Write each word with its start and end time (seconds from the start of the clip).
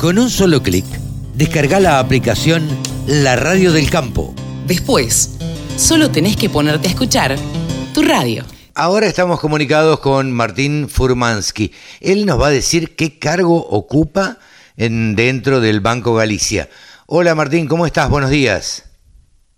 Con 0.00 0.18
un 0.18 0.30
solo 0.30 0.62
clic, 0.62 0.86
descarga 1.34 1.78
la 1.78 1.98
aplicación 1.98 2.66
La 3.06 3.36
Radio 3.36 3.70
del 3.70 3.90
Campo. 3.90 4.34
Después, 4.64 5.36
solo 5.76 6.10
tenés 6.10 6.38
que 6.38 6.48
ponerte 6.48 6.88
a 6.88 6.90
escuchar 6.90 7.36
tu 7.92 8.00
radio. 8.00 8.42
Ahora 8.74 9.04
estamos 9.04 9.38
comunicados 9.40 10.00
con 10.00 10.32
Martín 10.32 10.88
Furmansky. 10.88 11.74
Él 12.00 12.24
nos 12.24 12.40
va 12.40 12.46
a 12.46 12.50
decir 12.50 12.96
qué 12.96 13.18
cargo 13.18 13.56
ocupa 13.56 14.38
en, 14.78 15.16
dentro 15.16 15.60
del 15.60 15.80
Banco 15.80 16.14
Galicia. 16.14 16.70
Hola 17.04 17.34
Martín, 17.34 17.68
¿cómo 17.68 17.84
estás? 17.84 18.08
Buenos 18.08 18.30
días. 18.30 18.90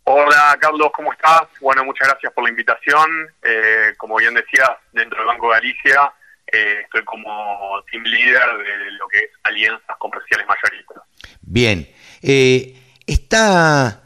Hola 0.03 0.59
Carlos, 0.61 0.91
¿cómo 0.93 1.13
estás? 1.13 1.43
Bueno, 1.61 1.85
muchas 1.85 2.09
gracias 2.09 2.33
por 2.33 2.43
la 2.43 2.51
invitación. 2.51 3.09
Eh, 3.45 3.95
como 3.97 4.17
bien 4.17 4.35
decías, 4.35 4.71
dentro 4.93 5.19
del 5.19 5.29
Banco 5.29 5.51
Galicia 5.51 6.13
eh, 6.53 6.81
estoy 6.85 7.05
como 7.05 7.83
team 7.91 8.03
leader 8.05 8.43
de 8.59 8.91
lo 8.93 9.09
que 9.09 9.19
es 9.19 9.31
alianzas 9.43 9.97
comerciales 9.99 10.47
mayoristas. 10.47 11.03
Bien, 11.41 11.89
eh, 12.23 12.79
está 13.07 14.03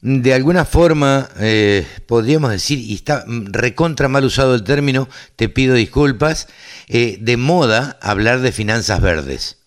de 0.00 0.34
alguna 0.34 0.64
forma, 0.64 1.28
podríamos 2.06 2.50
decir, 2.52 2.78
y 2.78 2.94
está 2.94 3.24
recontra 3.26 4.06
mal 4.08 4.24
usado 4.24 4.54
el 4.54 4.62
término, 4.62 5.08
te 5.34 5.48
pido 5.48 5.74
disculpas, 5.74 6.48
de 6.86 7.36
moda 7.36 7.98
hablar 8.00 8.38
de 8.38 8.52
finanzas 8.52 9.00
verdes. 9.00 9.58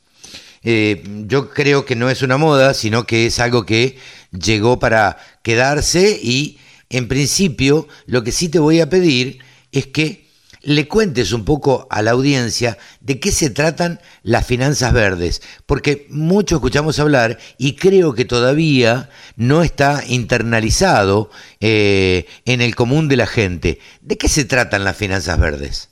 yo 0.63 1.49
creo 1.49 1.83
que 1.83 1.97
no 1.97 2.09
es 2.09 2.21
una 2.21 2.37
moda, 2.37 2.73
sino 2.73 3.05
que 3.05 3.25
es 3.25 3.39
algo 3.39 3.65
que 3.65 3.97
llegó 4.31 4.79
para 4.79 5.17
quedarse 5.43 6.17
y 6.21 6.57
en 6.89 7.07
principio 7.07 7.87
lo 8.05 8.23
que 8.23 8.31
sí 8.31 8.49
te 8.49 8.59
voy 8.59 8.79
a 8.79 8.89
pedir 8.89 9.39
es 9.71 9.87
que 9.87 10.28
le 10.61 10.87
cuentes 10.87 11.31
un 11.31 11.45
poco 11.45 11.87
a 11.89 12.01
la 12.01 12.11
audiencia 12.11 12.77
de 12.99 13.19
qué 13.19 13.31
se 13.31 13.49
tratan 13.49 13.99
las 14.23 14.45
finanzas 14.45 14.93
verdes, 14.93 15.41
porque 15.65 16.05
mucho 16.09 16.55
escuchamos 16.55 16.99
hablar 16.99 17.37
y 17.57 17.75
creo 17.75 18.13
que 18.13 18.25
todavía 18.25 19.09
no 19.35 19.63
está 19.63 20.01
internalizado 20.07 21.29
eh, 21.59 22.27
en 22.45 22.61
el 22.61 22.75
común 22.75 23.07
de 23.07 23.17
la 23.17 23.27
gente. 23.27 23.79
¿De 24.01 24.17
qué 24.17 24.27
se 24.27 24.45
tratan 24.45 24.83
las 24.83 24.97
finanzas 24.97 25.39
verdes? 25.39 25.89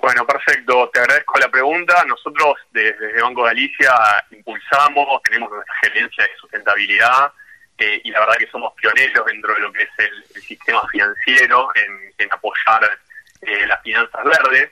Bueno, 0.00 0.24
perfecto. 0.26 0.90
Te 0.92 1.00
agradezco 1.00 1.38
la 1.38 1.48
pregunta. 1.48 2.04
Nosotros 2.04 2.54
desde 2.70 3.20
Banco 3.20 3.42
Galicia 3.42 3.92
impulsamos, 4.30 5.22
tenemos 5.24 5.50
nuestra 5.50 5.74
gerencia 5.82 6.24
de 6.24 6.30
sustentabilidad 6.40 7.32
eh, 7.78 8.00
y 8.04 8.10
la 8.10 8.20
verdad 8.20 8.36
que 8.38 8.50
somos 8.50 8.72
pioneros 8.74 9.26
dentro 9.26 9.54
de 9.54 9.60
lo 9.60 9.72
que 9.72 9.82
es 9.82 9.90
el, 9.98 10.42
sistema 10.42 10.82
financiero 10.88 11.68
en, 11.74 12.28
apoyar 12.32 12.98
eh, 13.42 13.66
las 13.66 13.82
finanzas 13.82 14.24
verdes. 14.24 14.70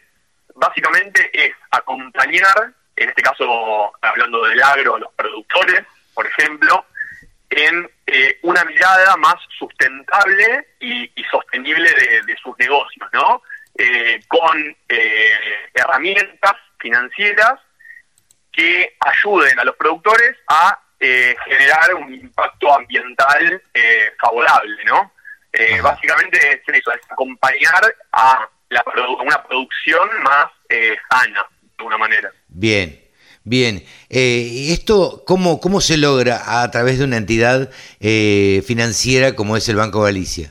Básicamente 0.54 1.30
es 1.32 1.54
acompañar, 1.70 2.72
en 2.96 3.08
este 3.08 3.22
caso 3.22 3.92
hablando 4.00 4.44
del 4.44 4.62
agro, 4.62 4.96
a 4.96 5.00
los 5.00 5.12
productores, 5.14 5.82
por 6.14 6.26
ejemplo, 6.26 6.86
en 7.50 7.88
eh, 8.06 8.38
una 8.42 8.64
mirada 8.64 9.16
más 9.16 9.36
sustentable 9.58 10.68
y, 10.80 11.10
sostenible 11.30 11.90
de, 12.26 12.36
sus 12.42 12.56
negocios, 12.58 13.08
¿no? 13.12 13.42
con 14.28 14.76
herramientas 15.74 16.54
financieras 16.78 17.60
que 18.52 18.96
ayuden 19.00 19.58
a 19.60 19.64
los 19.64 19.76
productores 19.76 20.36
a 20.48 20.80
eh, 20.98 21.36
generar 21.44 21.94
un 21.94 22.12
impacto 22.14 22.74
ambiental 22.74 23.62
eh, 23.74 24.12
favorable, 24.18 24.82
¿no? 24.86 25.12
Eh, 25.52 25.78
básicamente 25.82 26.38
es 26.38 26.62
eso, 26.66 26.90
es 26.92 27.00
acompañar 27.10 27.94
a 28.12 28.48
una 29.20 29.42
producción 29.44 30.08
más 30.22 30.46
sana, 31.10 31.46
de 31.60 31.68
alguna 31.78 31.98
manera. 31.98 32.32
Bien. 32.48 33.02
Bien, 33.48 33.84
¿esto 34.08 35.22
cómo, 35.24 35.60
cómo 35.60 35.80
se 35.80 35.96
logra 35.96 36.62
a 36.62 36.68
través 36.72 36.98
de 36.98 37.04
una 37.04 37.16
entidad 37.16 37.70
financiera 38.00 39.36
como 39.36 39.56
es 39.56 39.68
el 39.68 39.76
Banco 39.76 40.02
Galicia? 40.02 40.50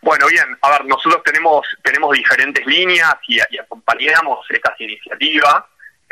Bueno, 0.00 0.26
bien, 0.26 0.44
a 0.60 0.70
ver, 0.72 0.84
nosotros 0.84 1.22
tenemos 1.24 1.64
tenemos 1.84 2.12
diferentes 2.12 2.66
líneas 2.66 3.14
y, 3.28 3.36
y 3.36 3.58
acompañamos 3.58 4.44
estas 4.50 4.80
iniciativas. 4.80 5.62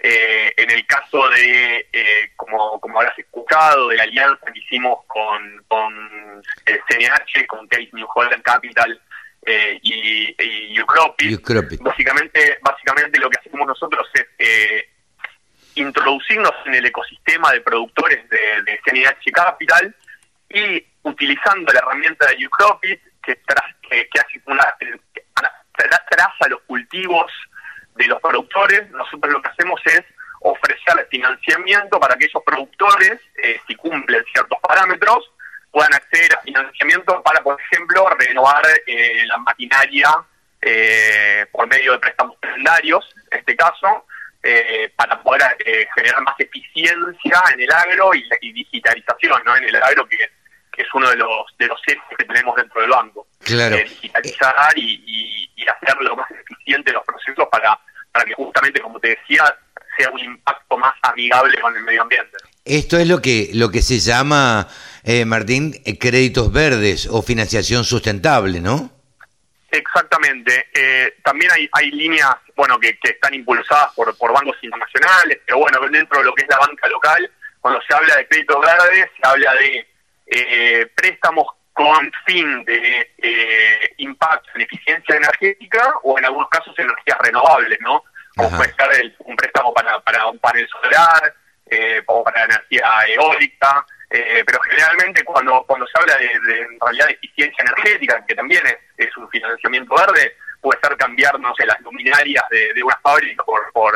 Eh, 0.02 0.54
en 0.56 0.70
el 0.70 0.86
caso 0.86 1.28
de, 1.28 1.88
eh, 1.92 2.30
como, 2.36 2.80
como 2.80 2.98
habrás 3.00 3.18
escuchado, 3.18 3.88
de 3.88 3.96
la 3.96 4.04
alianza 4.04 4.46
que 4.52 4.60
hicimos 4.60 5.00
con, 5.06 5.62
con 5.68 6.42
el 6.64 6.80
CNH, 6.88 7.46
con 7.46 7.66
Case 7.68 7.90
New 7.92 8.06
Holland 8.14 8.42
Capital 8.42 8.98
eh, 9.46 9.78
y, 9.82 10.36
y 10.38 10.78
básicamente, 11.80 12.58
básicamente 12.62 13.18
lo 13.18 13.30
que 13.30 13.38
hacemos 13.38 13.66
nosotros 13.66 14.06
es 14.14 14.26
eh, 14.38 14.88
introducirnos 15.76 16.52
en 16.66 16.74
el 16.74 16.86
ecosistema 16.86 17.52
de 17.52 17.60
productores 17.60 18.28
de, 18.28 18.62
de 18.62 18.80
CNH 18.84 19.32
Capital 19.32 19.94
y 20.48 20.84
utilizando 21.02 21.72
la 21.72 21.78
herramienta 21.78 22.26
de 22.26 22.46
Ucropit 22.46 23.00
que, 23.22 23.40
que, 23.88 24.08
que 24.08 24.20
hace 24.20 24.40
una, 24.46 24.64
traza 26.08 26.48
los 26.48 26.60
cultivos 26.62 27.30
de 27.96 28.06
los 28.06 28.20
productores, 28.20 28.90
nosotros 28.90 29.32
lo 29.32 29.42
que 29.42 29.48
hacemos 29.48 29.80
es 29.86 30.02
ofrecer 30.40 31.06
financiamiento 31.10 32.00
para 32.00 32.16
que 32.16 32.26
esos 32.26 32.42
productores, 32.44 33.20
eh, 33.42 33.60
si 33.66 33.74
cumplen 33.76 34.24
ciertos 34.32 34.58
parámetros, 34.60 35.30
puedan 35.70 35.94
acceder 35.94 36.34
a 36.34 36.40
financiamiento 36.40 37.22
para, 37.22 37.42
por 37.42 37.60
ejemplo, 37.60 38.08
renovar 38.18 38.62
eh, 38.86 39.24
la 39.26 39.38
maquinaria 39.38 40.08
eh, 40.60 41.46
por 41.52 41.68
medio 41.68 41.92
de 41.92 41.98
préstamos 41.98 42.36
secundarios, 42.42 43.04
en 43.30 43.38
este 43.38 43.56
caso, 43.56 44.06
para 44.96 45.22
poder 45.22 45.42
generar 45.94 46.22
más 46.22 46.34
eficiencia 46.38 47.42
en 47.52 47.60
el 47.60 47.70
agro 47.70 48.14
y, 48.14 48.52
digitalización 48.52 49.42
¿no? 49.44 49.54
en 49.54 49.64
el 49.64 49.76
agro, 49.76 50.06
que, 50.08 50.16
es 50.76 50.94
uno 50.94 51.10
de 51.10 51.16
los 51.16 51.44
de 51.58 51.66
los 51.66 51.78
ejes 51.86 52.02
que 52.16 52.24
tenemos 52.24 52.56
dentro 52.56 52.80
del 52.80 52.88
banco. 52.88 53.26
Claro. 53.44 53.76
digitalizar 53.76 54.72
y, 54.76 55.50
y 55.54 55.68
hacer 55.68 55.94
lo 56.00 56.16
más 56.16 56.30
eficiente 56.30 56.90
los 56.90 57.04
procesos 57.04 57.46
para 57.50 57.78
para 58.12 58.24
que 58.24 58.34
justamente, 58.34 58.80
como 58.80 58.98
te 59.00 59.08
decía, 59.08 59.44
sea 59.96 60.10
un 60.10 60.20
impacto 60.20 60.76
más 60.78 60.94
amigable 61.02 61.58
con 61.60 61.76
el 61.76 61.82
medio 61.82 62.02
ambiente. 62.02 62.36
Esto 62.64 62.98
es 62.98 63.08
lo 63.08 63.20
que, 63.20 63.50
lo 63.54 63.70
que 63.70 63.82
se 63.82 63.98
llama, 63.98 64.68
eh, 65.04 65.24
Martín, 65.24 65.74
eh, 65.84 65.98
créditos 65.98 66.52
verdes 66.52 67.06
o 67.10 67.22
financiación 67.22 67.84
sustentable, 67.84 68.60
¿no? 68.60 68.90
Exactamente. 69.70 70.68
Eh, 70.74 71.14
también 71.22 71.50
hay, 71.52 71.68
hay 71.72 71.90
líneas 71.90 72.34
bueno 72.56 72.78
que, 72.78 72.98
están 73.02 73.34
impulsadas 73.34 73.92
por, 73.94 74.16
por 74.16 74.32
bancos 74.32 74.56
internacionales, 74.62 75.38
pero 75.46 75.58
bueno, 75.58 75.80
dentro 75.88 76.18
de 76.18 76.24
lo 76.24 76.34
que 76.34 76.42
es 76.42 76.48
la 76.48 76.58
banca 76.58 76.88
local, 76.88 77.30
cuando 77.60 77.80
se 77.82 77.94
habla 77.94 78.16
de 78.16 78.26
créditos 78.26 78.60
verdes, 78.60 79.10
se 79.16 79.28
habla 79.28 79.54
de 79.54 79.86
préstamos 80.94 81.46
con 81.72 82.12
fin 82.26 82.62
de 82.64 83.10
eh, 83.18 83.94
impacto 83.98 84.50
en 84.54 84.62
eficiencia 84.62 85.16
energética 85.16 85.94
o 86.02 86.18
en 86.18 86.26
algunos 86.26 86.48
casos 86.50 86.78
energías 86.78 87.18
renovables, 87.20 87.78
¿no? 87.80 88.04
Como 88.36 88.50
puede 88.50 88.74
ser 88.74 89.14
un 89.20 89.34
préstamo 89.34 89.72
para, 89.72 89.98
para 90.00 90.26
un 90.26 90.38
panel 90.38 90.68
solar, 90.68 91.34
eh, 91.70 92.02
o 92.06 92.22
para 92.22 92.44
energía 92.44 92.86
eólica, 93.08 93.86
eh, 94.10 94.42
pero 94.44 94.60
generalmente 94.60 95.24
cuando 95.24 95.62
cuando 95.66 95.86
se 95.86 95.98
habla 95.98 96.16
de, 96.16 96.26
en 96.62 96.78
realidad 96.80 97.06
de 97.06 97.12
eficiencia 97.12 97.62
energética, 97.62 98.24
que 98.26 98.34
también 98.34 98.62
es, 98.96 99.16
un 99.16 99.28
financiamiento 99.30 99.94
verde, 99.94 100.36
puede 100.60 100.80
ser 100.80 100.96
cambiar, 100.96 101.38
no 101.38 101.54
sé, 101.54 101.64
las 101.66 101.80
luminarias 101.80 102.44
de, 102.50 102.74
de 102.74 102.82
una 102.82 102.98
fábrica 103.02 103.44
por 103.44 103.72
por, 103.72 103.94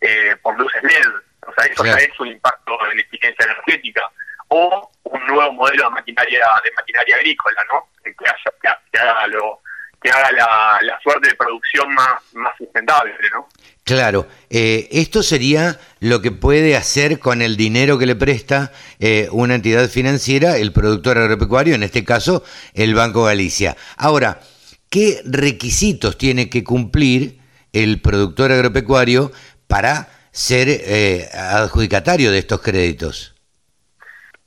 eh, 0.00 0.36
por 0.42 0.58
luces 0.58 0.82
LED, 0.82 1.12
o 1.48 1.52
sea, 1.54 1.64
eso 1.70 1.84
ya 1.84 1.94
es 1.94 2.20
un 2.20 2.28
impacto 2.28 2.78
en 2.90 2.98
eficiencia 2.98 3.44
energética. 3.44 4.02
O 4.48 4.90
un 5.04 5.26
nuevo 5.26 5.52
modelo 5.52 5.84
de 5.84 5.90
maquinaria 5.90 6.46
de 6.64 6.70
maquinaria 6.72 7.16
agrícola, 7.16 7.64
¿no? 7.70 7.88
Que, 8.02 8.14
haga 8.98 9.26
lo 9.28 9.60
que 10.02 10.10
haga 10.10 10.30
la, 10.82 10.98
suerte 11.02 11.30
de 11.30 11.34
producción 11.34 11.92
más, 11.94 12.20
más 12.34 12.56
sustentable, 12.56 13.12
¿no? 13.32 13.48
Claro, 13.84 14.28
eh, 14.50 14.86
esto 14.92 15.22
sería 15.22 15.80
lo 16.00 16.20
que 16.20 16.30
puede 16.30 16.76
hacer 16.76 17.18
con 17.18 17.40
el 17.40 17.56
dinero 17.56 17.98
que 17.98 18.04
le 18.04 18.16
presta 18.16 18.70
eh, 19.00 19.28
una 19.32 19.54
entidad 19.54 19.88
financiera, 19.88 20.58
el 20.58 20.72
productor 20.72 21.16
agropecuario, 21.16 21.74
en 21.74 21.82
este 21.82 22.04
caso 22.04 22.44
el 22.74 22.94
Banco 22.94 23.24
Galicia. 23.24 23.78
Ahora, 23.96 24.40
¿qué 24.90 25.22
requisitos 25.24 26.18
tiene 26.18 26.50
que 26.50 26.64
cumplir 26.64 27.38
el 27.72 28.02
productor 28.02 28.52
agropecuario 28.52 29.32
para 29.66 30.10
ser 30.32 30.68
eh, 30.68 31.28
adjudicatario 31.32 32.30
de 32.30 32.40
estos 32.40 32.60
créditos? 32.60 33.37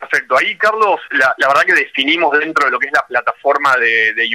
Perfecto. 0.01 0.35
Ahí, 0.35 0.57
Carlos, 0.57 0.99
la, 1.11 1.35
verdad 1.37 1.61
que 1.61 1.73
definimos 1.75 2.37
dentro 2.39 2.65
de 2.65 2.71
lo 2.71 2.79
que 2.79 2.87
es 2.87 2.93
la 2.93 3.05
plataforma 3.05 3.77
de, 3.77 4.13
de 4.15 4.27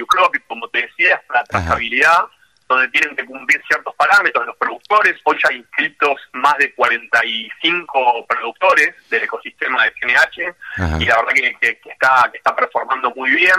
como 0.47 0.69
te 0.69 0.83
decía, 0.83 1.15
es 1.15 1.29
la 1.29 1.43
trazabilidad, 1.43 2.23
donde 2.69 2.87
tienen 2.87 3.13
que 3.17 3.25
cumplir 3.25 3.61
ciertos 3.67 3.93
parámetros 3.95 4.45
los 4.47 4.55
productores. 4.55 5.19
Hoy 5.25 5.37
ya 5.43 5.49
hay 5.49 5.57
inscritos 5.57 6.15
más 6.31 6.57
de 6.57 6.73
45 6.73 8.25
productores 8.27 8.95
del 9.09 9.23
ecosistema 9.23 9.83
de 9.83 9.91
CNH 9.99 10.55
y 11.01 11.05
la 11.05 11.17
verdad 11.17 11.33
que, 11.59 11.79
está, 11.83 12.29
que 12.31 12.37
está 12.37 12.55
performando 12.55 13.11
muy 13.11 13.31
bien. 13.31 13.55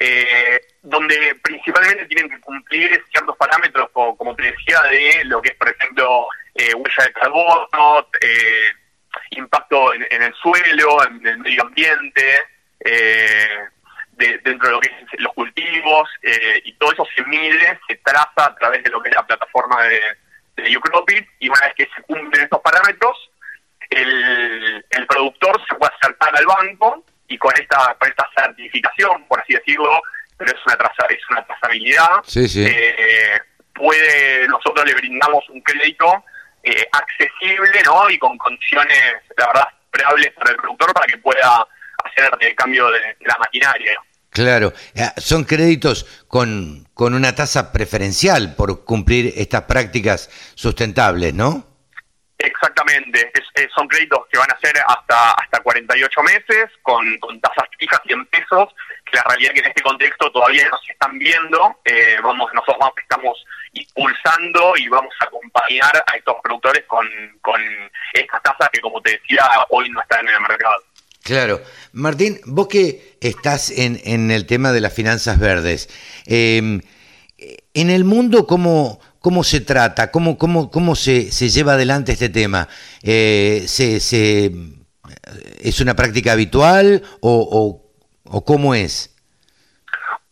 eh, 0.00 0.60
donde 0.82 1.34
principalmente 1.42 2.06
tienen 2.06 2.30
que 2.30 2.40
cumplir 2.40 3.02
ciertos 3.10 3.36
parámetros, 3.36 3.90
como, 3.90 4.36
te 4.36 4.44
decía, 4.44 4.80
de 4.82 5.24
lo 5.24 5.42
que 5.42 5.48
es, 5.48 5.56
por 5.56 5.68
ejemplo, 5.68 6.26
eh, 6.54 6.72
huella 6.74 7.04
de 7.04 7.12
carbono, 7.12 8.06
eh, 8.20 8.70
impacto 9.38 9.94
en, 9.94 10.22
el 10.22 10.34
suelo, 10.34 11.04
en 11.06 11.26
el 11.26 11.38
medio 11.38 11.62
ambiente, 11.62 12.42
dentro 14.12 14.68
de 14.68 14.72
lo 14.72 14.80
que 14.80 14.88
es 14.88 15.20
los 15.20 15.32
cultivos, 15.34 16.08
y 16.64 16.72
todo 16.74 16.92
eso 16.92 17.06
se 17.14 17.24
mide, 17.24 17.78
se 17.88 17.96
traza 17.96 18.46
a 18.46 18.54
través 18.56 18.82
de 18.82 18.90
lo 18.90 19.00
que 19.00 19.10
es 19.10 19.14
la 19.14 19.26
plataforma 19.26 19.82
de, 19.84 20.00
de 20.56 20.76
Ucropit, 20.76 21.26
y 21.38 21.48
una 21.48 21.60
vez 21.60 21.74
que 21.76 21.88
se 21.94 22.02
cumplen 22.02 22.44
estos 22.44 22.60
parámetros, 22.60 23.30
el, 23.90 24.84
el 24.90 25.06
productor 25.06 25.60
se 25.68 25.74
puede 25.76 25.92
acercar 25.94 26.36
al 26.36 26.46
banco 26.46 27.04
y 27.28 27.38
con 27.38 27.52
esta 27.58 27.96
con 27.98 28.08
esta 28.08 28.28
certificación, 28.36 29.24
por 29.26 29.40
así 29.40 29.54
decirlo, 29.54 30.02
pero 30.36 30.50
es 30.50 30.66
una 30.66 30.76
traza, 30.76 31.06
es 31.08 31.20
una 31.30 31.44
trazabilidad, 31.46 32.22
eh, 32.36 33.40
puede 33.74 34.48
nosotros 34.48 34.84
le 34.86 34.94
brindamos 34.94 35.48
un 35.50 35.60
crédito 35.60 36.24
eh, 36.68 36.88
accesible, 36.92 37.82
¿no? 37.84 38.10
Y 38.10 38.18
con 38.18 38.36
condiciones, 38.38 38.98
la 39.36 39.46
verdad, 39.46 39.68
esperables 39.84 40.32
para 40.32 40.50
el 40.50 40.56
productor 40.56 40.92
para 40.92 41.06
que 41.06 41.18
pueda 41.18 41.66
hacer 42.04 42.30
el 42.40 42.54
cambio 42.54 42.90
de, 42.90 43.16
la 43.20 43.36
maquinaria. 43.38 43.94
Claro, 44.30 44.72
eh, 44.94 45.08
son 45.16 45.44
créditos 45.44 46.24
con, 46.28 46.86
con 46.94 47.14
una 47.14 47.34
tasa 47.34 47.72
preferencial 47.72 48.54
por 48.54 48.84
cumplir 48.84 49.32
estas 49.36 49.62
prácticas 49.62 50.30
sustentables, 50.54 51.34
¿no? 51.34 51.66
Exactamente, 52.38 53.32
son 53.74 53.88
créditos 53.88 54.20
que 54.30 54.38
van 54.38 54.50
a 54.50 54.58
ser 54.60 54.74
hasta 54.86 55.32
hasta 55.32 55.60
48 55.60 56.22
meses 56.22 56.70
con, 56.82 57.18
con 57.18 57.40
tasas 57.40 57.64
fijas 57.78 58.00
100 58.06 58.26
pesos, 58.26 58.68
la 59.12 59.22
realidad 59.24 59.52
que 59.52 59.60
en 59.60 59.66
este 59.66 59.82
contexto 59.82 60.30
todavía 60.32 60.68
no 60.70 60.78
se 60.78 60.92
están 60.92 61.18
viendo, 61.18 61.80
eh, 61.84 62.16
vamos 62.22 62.48
nosotros 62.54 62.90
estamos 63.00 63.44
impulsando 63.72 64.74
y 64.76 64.88
vamos 64.88 65.14
a 65.20 65.24
acompañar 65.24 66.04
a 66.06 66.16
estos 66.16 66.36
productores 66.42 66.84
con, 66.86 67.06
con 67.40 67.60
estas 68.12 68.42
tasas 68.42 68.68
que 68.72 68.80
como 68.80 69.00
te 69.00 69.12
decía 69.12 69.42
hoy 69.70 69.90
no 69.90 70.00
están 70.00 70.26
en 70.26 70.34
el 70.34 70.40
mercado. 70.40 70.82
Claro. 71.22 71.60
Martín, 71.92 72.40
vos 72.46 72.68
que 72.68 73.18
estás 73.20 73.70
en, 73.70 74.00
en 74.04 74.30
el 74.30 74.46
tema 74.46 74.72
de 74.72 74.80
las 74.80 74.94
finanzas 74.94 75.38
verdes, 75.38 75.90
eh, 76.26 76.80
en 77.74 77.90
el 77.90 78.04
mundo, 78.04 78.46
¿cómo, 78.46 79.00
cómo 79.20 79.44
se 79.44 79.60
trata? 79.60 80.10
¿Cómo, 80.10 80.38
cómo, 80.38 80.70
cómo 80.70 80.96
se, 80.96 81.30
se 81.30 81.48
lleva 81.48 81.74
adelante 81.74 82.12
este 82.12 82.28
tema? 82.28 82.68
Eh, 83.02 83.64
se, 83.66 84.00
se, 84.00 84.52
¿Es 85.60 85.80
una 85.80 85.94
práctica 85.94 86.32
habitual 86.32 87.02
o, 87.20 87.84
cómo 88.44 88.74
es? 88.74 89.14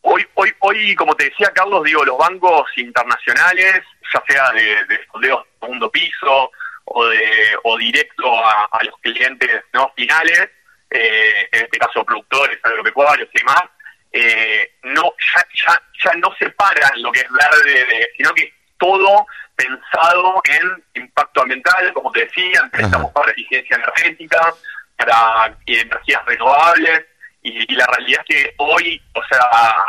Hoy, 0.02 0.26
hoy, 0.34 0.54
hoy, 0.60 0.94
como 0.94 1.14
te 1.14 1.24
decía 1.24 1.50
Carlos, 1.54 1.82
digo, 1.84 2.04
los 2.04 2.16
bancos 2.16 2.66
internacionales, 2.76 3.82
ya 4.12 4.22
sea 4.28 4.50
de, 4.52 4.84
de 4.84 4.98
fondeos 5.10 5.44
de 5.44 5.50
segundo 5.60 5.90
piso 5.90 6.50
o, 6.84 7.06
de, 7.06 7.56
o 7.64 7.76
directo 7.76 8.32
a, 8.44 8.78
los 8.84 8.94
clientes 9.00 9.64
no 9.72 9.92
finales, 9.96 10.48
eh, 10.90 11.48
en 11.50 11.64
este 11.64 11.78
caso 11.78 12.04
productores, 12.04 12.58
agropecuarios 12.62 13.28
y 13.32 13.38
demás, 13.38 13.64
eh, 14.12 14.70
no 14.84 15.12
ya, 15.34 15.44
ya, 15.66 15.82
ya 16.04 16.12
no 16.18 16.32
separan 16.38 17.02
lo 17.02 17.10
que 17.10 17.20
es 17.20 17.28
verde, 17.30 18.08
sino 18.16 18.32
que 18.32 18.52
todo 18.78 19.26
pensado 19.56 20.40
en 20.44 21.02
impacto 21.02 21.42
ambiental, 21.42 21.92
como 21.92 22.12
te 22.12 22.26
decía, 22.26 22.70
estamos 22.72 23.10
para 23.12 23.32
eficiencia 23.32 23.76
energética, 23.76 24.54
para 24.96 25.56
energías 25.66 26.24
renovables, 26.26 27.06
y, 27.48 27.74
la 27.74 27.86
realidad 27.86 28.24
es 28.26 28.34
que 28.34 28.54
hoy, 28.58 29.00
o 29.14 29.22
sea, 29.24 29.40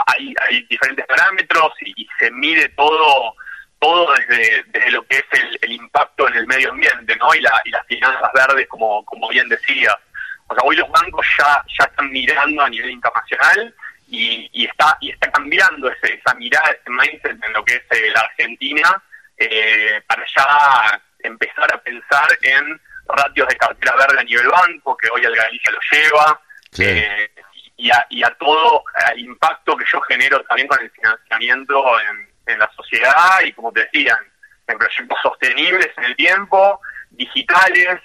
hay, 0.06 0.34
hay 0.42 0.62
diferentes 0.64 1.06
parámetros 1.06 1.74
y, 1.82 2.08
se 2.20 2.32
mide 2.32 2.70
todo 2.70 3.36
todo 3.80 4.12
desde, 4.16 4.64
desde 4.68 4.92
lo 4.92 5.06
que 5.06 5.18
es 5.18 5.60
el, 5.62 5.72
impacto 5.72 6.28
en 6.28 6.34
el 6.36 6.48
medio 6.48 6.72
ambiente, 6.72 7.16
¿no? 7.18 7.34
Y, 7.36 7.42
la, 7.42 7.62
y 7.64 7.70
las 7.70 7.86
finanzas 7.86 8.32
verdes, 8.34 8.68
como, 8.68 9.06
como 9.06 9.30
bien 9.30 9.48
decía. 9.50 9.96
O 10.48 10.56
sea, 10.56 10.64
hoy 10.64 10.76
los 10.78 10.90
bancos 10.90 11.26
ya, 11.38 11.64
ya 11.78 11.86
están 11.86 12.10
mirando 12.12 12.64
a 12.64 12.70
nivel 12.70 12.90
internacional 12.90 13.76
y, 14.10 14.66
está 14.66 14.98
y 15.00 15.12
está 15.12 15.32
cambiando 15.32 15.92
ese, 15.92 16.16
esa 16.16 16.34
mirada, 16.36 16.72
ese 16.72 16.90
mindset 16.90 17.44
en 17.44 17.54
lo 17.54 17.64
que 17.64 17.76
es 17.76 17.84
eh, 17.92 18.12
la 18.14 18.22
Argentina 18.22 19.04
eh, 19.38 20.02
para 20.08 20.26
ya 20.36 21.02
empezar 21.20 21.72
a 21.72 21.82
pensar 21.82 22.28
en 22.42 22.82
ratios 23.08 23.48
de 23.48 23.58
cartera 23.58 23.96
verde 23.96 24.20
a 24.20 24.24
nivel 24.24 24.48
banco, 24.48 24.98
que 24.98 25.10
hoy 25.14 25.24
el 25.24 25.36
Galicia 25.36 25.72
lo 25.72 25.80
lleva, 25.92 26.42
eh, 26.80 27.30
y, 27.78 27.90
a, 27.92 28.06
y 28.10 28.24
a 28.24 28.36
todo 28.40 28.84
el 29.14 29.20
impacto 29.20 29.78
que 29.78 29.86
yo 29.92 30.02
genero 30.02 30.44
también 30.44 30.68
con 30.68 30.80
el 30.82 30.90
financiamiento 30.92 31.84
en, 32.00 32.28
la 32.60 32.72
sociedad 32.78 33.42
y, 33.46 33.52
como 33.52 33.74
te 33.74 33.82
decían, 33.82 34.18
en 34.68 34.78
proyectos 34.78 35.18
sostenibles 35.22 35.90
en 35.98 36.04
el 36.06 36.16
tiempo, 36.16 36.80
digitales 37.12 38.00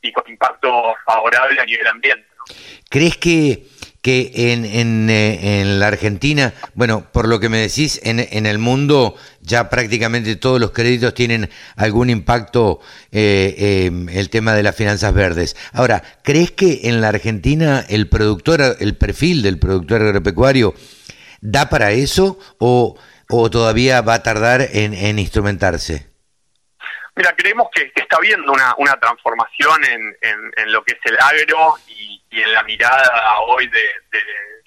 y 0.00 0.12
con 0.12 0.24
impacto 0.28 0.94
favorable 1.04 1.60
a 1.60 1.64
nivel 1.66 1.86
ambiente. 1.86 2.26
¿Crees 2.88 3.18
que 3.18 3.66
que 4.02 4.32
en, 4.34 4.64
en, 4.64 5.08
eh, 5.08 5.60
en, 5.60 5.78
la 5.78 5.86
Argentina, 5.86 6.52
bueno, 6.74 7.06
por 7.12 7.28
lo 7.28 7.38
que 7.38 7.48
me 7.48 7.58
decís, 7.58 8.00
en, 8.02 8.18
en, 8.18 8.46
el 8.46 8.58
mundo 8.58 9.14
ya 9.40 9.70
prácticamente 9.70 10.34
todos 10.34 10.60
los 10.60 10.72
créditos 10.72 11.14
tienen 11.14 11.48
algún 11.76 12.10
impacto 12.10 12.80
eh, 13.12 13.90
el 14.12 14.28
tema 14.28 14.54
de 14.54 14.64
las 14.64 14.74
finanzas 14.74 15.14
verdes. 15.14 15.56
Ahora, 15.72 16.02
¿crees 16.22 16.50
que 16.50 16.80
en 16.84 17.00
la 17.00 17.08
Argentina 17.08 17.84
el 17.88 18.08
productor, 18.08 18.76
el 18.80 18.96
perfil 18.96 19.40
del 19.40 19.58
productor 19.58 20.02
agropecuario 20.02 20.74
da 21.40 21.70
para 21.70 21.92
eso 21.92 22.38
o, 22.58 22.96
o 23.28 23.50
todavía 23.50 24.00
va 24.00 24.14
a 24.14 24.22
tardar 24.24 24.68
en 24.72 25.18
instrumentarse? 25.18 26.11
Mira, 27.14 27.34
creemos 27.36 27.68
que, 27.74 27.92
está 27.94 28.16
habiendo 28.16 28.52
una, 28.52 28.74
una 28.78 28.98
transformación 28.98 29.84
en, 29.84 30.16
en, 30.22 30.72
lo 30.72 30.82
que 30.82 30.92
es 30.92 31.00
el 31.04 31.18
agro 31.18 31.76
y, 31.86 32.22
en 32.30 32.52
la 32.54 32.62
mirada 32.62 33.40
hoy 33.40 33.66
de, 33.68 33.84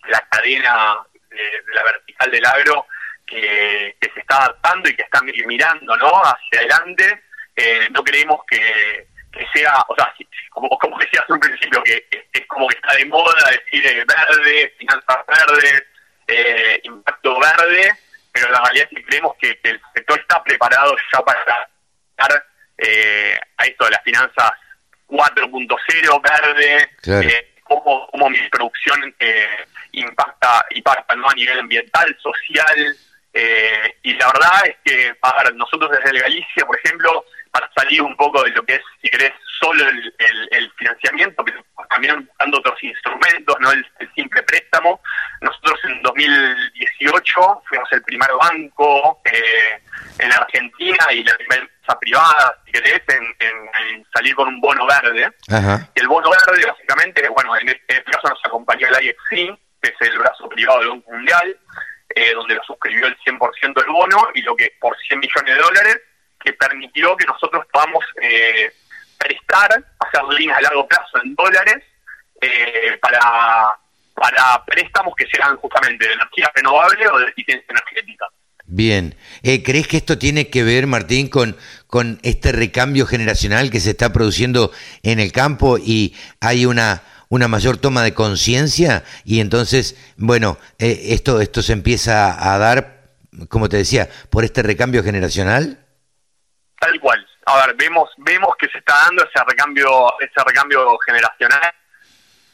la 0.07 0.19
cadena 0.29 0.97
de, 1.29 1.73
la 1.73 1.83
vertical 1.83 2.29
del 2.29 2.45
agro 2.45 2.85
que, 3.25 3.97
se 3.99 4.19
está 4.19 4.37
adaptando 4.37 4.87
y 4.89 4.95
que 4.95 5.01
está 5.01 5.21
mirando 5.21 5.97
¿no? 5.97 6.21
hacia 6.23 6.59
adelante. 6.59 7.23
Eh, 7.55 7.89
no 7.91 8.03
creemos 8.03 8.41
que, 8.47 9.07
sea, 9.53 9.83
o 9.87 9.95
sea, 9.95 10.13
como, 10.51 10.69
como 10.77 10.99
decía 10.99 11.21
hace 11.23 11.33
un 11.33 11.39
principio, 11.39 11.81
que 11.83 12.05
es 12.31 12.45
como 12.47 12.67
que 12.67 12.77
está 12.77 12.95
de 12.95 13.05
moda 13.05 13.49
decir 13.49 13.85
eh, 13.87 14.05
verde, 14.05 14.75
finanzas 14.77 15.25
verdes, 15.27 15.83
eh, 16.27 16.79
impacto 16.83 17.39
verde, 17.39 17.91
pero 18.31 18.51
la 18.51 18.61
realidad 18.61 18.87
es 18.91 18.97
que 18.97 19.05
creemos 19.05 19.35
que 19.39 19.59
el 19.63 19.81
sector 19.95 20.19
está 20.19 20.43
preparado 20.43 20.95
ya 21.11 21.21
para 21.21 21.69
eh, 22.77 23.37
a 23.57 23.65
esto 23.65 23.85
de 23.85 23.91
las 23.91 24.03
finanzas 24.03 24.51
4.0 25.07 26.21
verde, 26.21 26.89
eh, 27.27 27.53
cómo, 27.63 28.07
cómo, 28.07 28.29
mi 28.29 28.39
producción 28.49 29.15
eh, 29.19 29.65
impacta, 29.91 30.65
impacta 30.71 31.15
¿no? 31.15 31.29
a 31.29 31.33
nivel 31.33 31.59
ambiental, 31.59 32.15
social, 32.21 32.97
eh, 33.33 33.97
y 34.03 34.13
la 34.13 34.27
verdad 34.27 34.67
es 34.67 34.75
que 34.83 35.15
para 35.15 35.49
nosotros 35.51 35.91
desde 35.91 36.09
el 36.09 36.21
Galicia, 36.21 36.65
por 36.65 36.79
ejemplo, 36.79 37.25
para 37.55 37.71
salir 37.73 38.01
un 38.01 38.17
poco 38.17 38.43
de 38.43 38.49
lo 38.49 38.65
que 38.65 38.75
es, 38.75 38.81
si 39.01 39.07
querés, 39.07 39.31
solo 39.61 39.87
el, 39.87 40.13
el, 40.51 40.71
financiamiento, 40.73 41.41
pero 41.45 41.63
también 41.89 42.25
buscando 42.25 42.57
otros 42.57 42.83
instrumentos, 42.83 43.55
no 43.61 43.71
el, 43.71 43.85
simple 44.13 44.43
préstamo. 44.43 44.99
Nosotros 45.39 45.79
en 45.85 46.01
2018 46.01 47.61
fuimos 47.69 47.89
el 47.93 48.03
primer 48.03 48.29
banco 48.41 49.21
eh, 49.23 49.81
en 50.19 50.33
Argentina 50.33 51.13
y 51.13 51.23
la 51.23 51.33
primera 51.35 51.61
empresa 51.61 51.97
privada, 51.97 52.59
si 52.65 52.73
querés, 52.73 53.01
en, 53.07 54.05
salir 54.13 54.35
con 54.35 54.49
un 54.49 54.59
bono 54.59 54.85
verde. 54.85 55.31
El 55.95 56.07
bono 56.09 56.29
verde, 56.29 56.65
básicamente, 56.65 57.29
bueno, 57.29 57.55
en 57.55 57.69
este, 57.69 58.03
caso 58.03 58.27
nos 58.27 58.45
acompañó 58.45 58.85
el 58.85 59.05
IFC, 59.05 59.57
que 59.81 59.93
es 59.97 60.09
el 60.09 60.17
brazo 60.17 60.49
privado 60.49 60.79
del 60.79 60.89
Banco 60.89 61.11
Mundial, 61.11 61.57
eh, 62.15 62.33
donde 62.33 62.55
lo 62.55 62.63
suscribió 62.63 63.07
el 63.07 63.17
100% 63.19 63.73
del 63.81 63.91
bono 63.93 64.27
y 64.33 64.41
lo 64.41 64.57
que 64.57 64.73
por 64.81 64.97
100 65.07 65.19
millones 65.19 65.55
de 65.55 65.61
dólares, 65.61 66.01
que 66.45 66.53
permitió 66.53 67.15
que 67.17 67.25
nosotros 67.25 67.65
podamos 67.71 68.03
eh, 68.21 68.71
prestar, 69.17 69.83
hacer 69.99 70.23
líneas 70.37 70.59
a 70.59 70.61
largo 70.61 70.87
plazo 70.87 71.23
en 71.23 71.35
dólares 71.35 71.83
eh, 72.41 72.97
para, 73.01 73.19
para 74.13 74.63
préstamos 74.65 75.15
que 75.15 75.25
sean 75.27 75.57
justamente 75.57 76.07
de 76.07 76.13
energía 76.13 76.51
renovable 76.55 77.07
o 77.07 77.19
de 77.19 77.27
eficiencia 77.27 77.65
energética. 77.69 78.25
Bien, 78.67 79.15
eh, 79.43 79.61
¿crees 79.61 79.87
que 79.87 79.97
esto 79.97 80.17
tiene 80.17 80.49
que 80.49 80.63
ver, 80.63 80.87
Martín, 80.87 81.29
con, 81.29 81.55
con 81.87 82.19
este 82.23 82.51
recambio 82.51 83.05
generacional 83.05 83.69
que 83.69 83.79
se 83.79 83.91
está 83.91 84.11
produciendo 84.11 84.71
en 85.03 85.19
el 85.19 85.31
campo 85.31 85.77
y 85.77 86.15
hay 86.39 86.65
una 86.65 87.03
una 87.29 87.47
mayor 87.47 87.77
toma 87.77 88.03
de 88.03 88.13
conciencia 88.13 89.03
y 89.23 89.39
entonces, 89.39 89.95
bueno, 90.17 90.57
eh, 90.79 91.07
esto, 91.09 91.41
esto 91.41 91.61
se 91.61 91.73
empieza 91.73 92.53
a 92.53 92.57
dar, 92.57 93.09
como 93.49 93.67
te 93.69 93.77
decía, 93.77 94.09
por 94.29 94.45
este 94.45 94.63
recambio 94.63 95.03
generacional? 95.03 95.84
Tal 96.85 96.99
cual. 96.99 97.27
A 97.47 97.65
ver, 97.65 97.75
vemos, 97.75 98.11
vemos 98.17 98.55
que 98.57 98.67
se 98.67 98.77
está 98.77 98.93
dando 99.05 99.23
ese 99.23 99.43
recambio, 99.43 100.13
ese 100.19 100.43
recambio 100.45 100.95
generacional, 100.99 101.73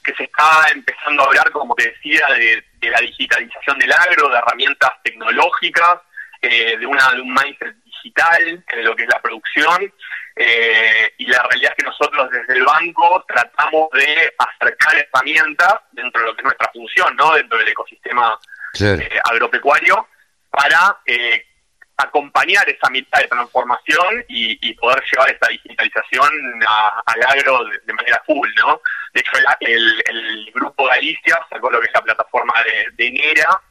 que 0.01 0.13
se 0.15 0.23
está 0.23 0.67
empezando 0.73 1.23
a 1.23 1.25
hablar, 1.25 1.51
como 1.51 1.75
te 1.75 1.89
decía, 1.89 2.25
de, 2.27 2.89
la 2.89 2.99
digitalización 2.99 3.77
del 3.77 3.91
agro, 3.91 4.29
de 4.29 4.37
herramientas 4.37 4.91
tecnológicas, 5.03 5.99
eh, 6.41 6.77
de, 6.77 6.85
una, 6.85 7.11
de 7.11 7.21
un 7.21 7.33
mindset 7.33 7.75
digital 7.83 8.63
en 8.67 8.83
lo 8.85 8.95
que 8.95 9.03
es 9.03 9.09
la 9.09 9.21
producción. 9.21 9.93
Eh, 10.37 11.13
y 11.17 11.25
la 11.25 11.43
realidad 11.43 11.73
es 11.77 11.83
que 11.83 11.89
nosotros 11.89 12.29
desde 12.31 12.53
el 12.53 12.63
banco 12.63 13.25
tratamos 13.27 13.89
de 13.91 14.33
acercar 14.37 14.95
herramientas 14.95 15.75
dentro 15.91 16.21
de 16.21 16.27
lo 16.27 16.35
que 16.35 16.39
es 16.39 16.45
nuestra 16.45 16.71
función, 16.71 17.17
¿no? 17.17 17.33
dentro 17.33 17.57
del 17.57 17.67
ecosistema 17.67 18.39
agropecuario, 19.25 20.07
para 20.49 21.01
acompañar 22.01 22.67
esa 22.69 22.89
mitad 22.89 23.19
de 23.19 23.27
transformación 23.27 24.25
y, 24.27 24.73
poder 24.75 25.03
llevar 25.11 25.29
esta 25.29 25.47
digitalización 25.49 26.29
al 27.05 27.23
agro 27.23 27.63
de, 27.85 27.93
manera 27.93 28.21
full, 28.25 28.49
¿no? 28.57 28.81
De 29.13 29.19
hecho, 29.19 29.31
el, 29.59 30.51
Grupo 30.53 30.85
Galicia 30.85 31.39
sacó 31.49 31.69
lo 31.69 31.79
que 31.79 31.87
es 31.87 31.93
la 31.93 32.01
plataforma 32.01 32.53
de, 32.97 33.11
NERA 33.11 33.61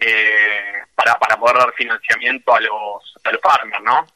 eh, 0.00 0.82
para, 0.94 1.18
para 1.18 1.36
poder 1.36 1.56
dar 1.56 1.72
financiamiento 1.74 2.54
a 2.54 2.60
los, 2.60 3.14
a 3.24 3.32
los 3.32 3.40
farmers, 3.40 3.82
¿no? 3.82 4.06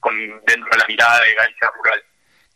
Con, 0.00 0.16
dentro 0.46 0.70
de 0.70 0.78
la 0.78 0.86
mirada 0.86 1.20
de 1.22 1.34
Galicia 1.34 1.70
Rural. 1.76 2.02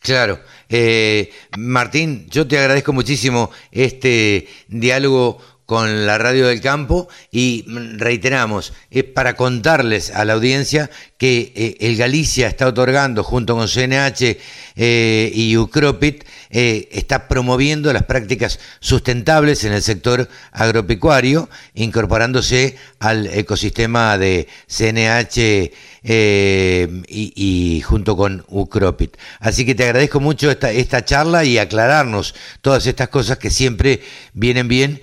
Claro. 0.00 0.40
Eh, 0.68 1.30
Martín, 1.58 2.26
yo 2.30 2.48
te 2.48 2.58
agradezco 2.58 2.92
muchísimo 2.92 3.50
este 3.70 4.48
diálogo 4.68 5.42
con 5.70 6.04
la 6.04 6.18
radio 6.18 6.48
del 6.48 6.60
campo 6.60 7.06
y 7.30 7.64
reiteramos, 7.96 8.72
es 8.90 9.04
para 9.04 9.36
contarles 9.36 10.10
a 10.10 10.24
la 10.24 10.32
audiencia 10.32 10.90
que 11.16 11.52
eh, 11.54 11.76
el 11.78 11.96
Galicia 11.96 12.48
está 12.48 12.66
otorgando 12.66 13.22
junto 13.22 13.54
con 13.54 13.68
CNH 13.68 14.36
eh, 14.74 15.30
y 15.32 15.56
Ucropit, 15.56 16.24
eh, 16.50 16.88
está 16.90 17.28
promoviendo 17.28 17.92
las 17.92 18.02
prácticas 18.02 18.58
sustentables 18.80 19.62
en 19.62 19.72
el 19.72 19.82
sector 19.82 20.28
agropecuario, 20.50 21.48
incorporándose 21.74 22.74
al 22.98 23.28
ecosistema 23.28 24.18
de 24.18 24.48
CNH 24.66 25.70
y, 26.02 27.82
junto 27.84 28.16
con 28.16 28.44
Ucropit. 28.48 29.16
Así 29.38 29.66
que 29.66 29.74
te 29.74 29.84
agradezco 29.84 30.20
mucho 30.20 30.50
esta, 30.50 30.70
esta 30.70 31.04
charla 31.04 31.44
y 31.44 31.58
aclararnos 31.58 32.34
todas 32.60 32.86
estas 32.86 33.08
cosas 33.08 33.38
que 33.38 33.50
siempre 33.50 34.00
vienen 34.32 34.68
bien 34.68 35.00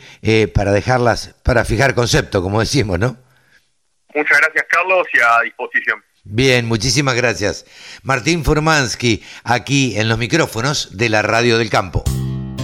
para 0.54 0.72
dejarlas, 0.72 1.36
para 1.44 1.66
fijar 1.66 1.96
concepto, 1.96 2.42
como 2.42 2.60
decimos, 2.60 3.00
¿no? 3.00 3.18
Muchas 4.16 4.38
gracias, 4.40 4.66
Carlos, 4.70 5.08
y 5.14 5.20
a 5.20 5.44
disposición. 5.44 6.04
Bien, 6.24 6.66
muchísimas 6.66 7.16
gracias. 7.16 7.66
Martín 8.04 8.44
Furmansky, 8.44 9.24
aquí 9.44 9.98
en 9.98 10.10
los 10.10 10.18
micrófonos 10.18 10.98
de 10.98 11.10
la 11.10 11.22
Radio 11.22 11.58
del 11.58 11.70
Campo. 11.70 12.04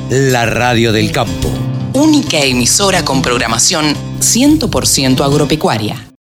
La 0.10 0.46
Radio 0.46 0.92
del 0.92 1.12
Campo. 1.12 1.50
Única 1.94 2.40
emisora 2.40 3.06
con 3.06 3.22
programación 3.22 3.94
100% 4.20 5.24
agropecuaria. 5.24 6.10